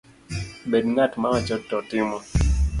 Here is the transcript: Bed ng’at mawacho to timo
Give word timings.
Bed 0.69 0.85
ng’at 0.93 1.13
mawacho 1.21 1.55
to 1.69 1.77
timo 1.89 2.17